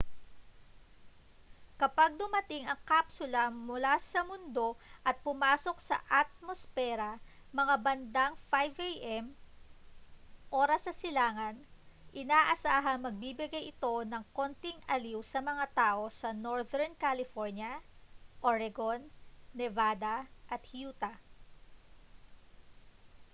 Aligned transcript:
kapag 1.81 2.09
dumating 2.21 2.63
ang 2.67 2.81
kapsula 2.91 3.53
sa 4.11 4.21
mundo 4.29 4.67
at 5.09 5.15
pumasok 5.25 5.77
sa 5.89 5.97
atmospera 6.21 7.11
mga 7.59 7.75
bandang 7.85 8.33
5 8.49 8.81
am 9.15 9.25
oras 10.61 10.81
sa 10.89 10.93
silangan 11.03 11.53
inaasahang 12.21 13.03
magbibigay 13.05 13.63
ito 13.73 13.95
ng 14.11 14.23
konting 14.37 14.79
aliw 14.95 15.19
sa 15.31 15.37
mga 15.49 15.65
tao 15.81 16.03
sa 16.19 16.27
northern 16.45 16.93
california 17.05 17.71
oregon 18.49 19.01
nevada 19.59 20.15
at 20.53 20.61
utah 20.85 21.13